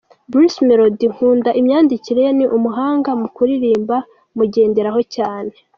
Bruce 0.31 0.57
Melodie 0.67 1.11
nkunda 1.13 1.49
imyandikire 1.59 2.19
ye 2.25 2.31
ni 2.37 2.45
n’umuhanga 2.49 3.09
mu 3.19 3.27
kuririmba 3.35 3.97
mugenderaho 4.37 5.01
cyane. 5.15 5.53